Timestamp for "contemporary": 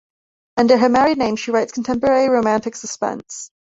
1.73-2.27